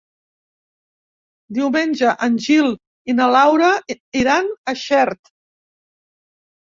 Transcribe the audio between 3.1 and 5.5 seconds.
i na Laura iran a Xert.